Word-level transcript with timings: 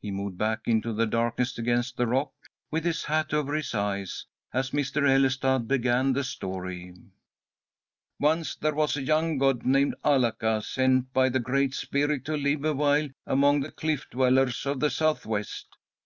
He 0.00 0.10
moved 0.10 0.38
back 0.38 0.60
into 0.64 0.94
the 0.94 1.04
darkness 1.04 1.58
against 1.58 1.98
the 1.98 2.06
rock, 2.06 2.32
with 2.70 2.86
his 2.86 3.04
hat 3.04 3.34
over 3.34 3.52
his 3.54 3.74
eyes, 3.74 4.24
as 4.50 4.70
Mr. 4.70 5.06
Ellestad 5.06 5.68
began 5.68 6.14
the 6.14 6.24
story: 6.24 6.94
"Once 8.18 8.54
there 8.56 8.74
was 8.74 8.96
a 8.96 9.02
young 9.02 9.36
god 9.36 9.66
named 9.66 9.94
Alaka 10.02 10.62
sent 10.62 11.12
by 11.12 11.28
the 11.28 11.38
Great 11.38 11.74
Spirit 11.74 12.24
to 12.24 12.34
live 12.38 12.64
awhile 12.64 13.10
among 13.26 13.60
the 13.60 13.70
cliff 13.70 14.08
dwellers 14.08 14.64
of 14.64 14.80
the 14.80 14.88
Southwest. 14.88 15.66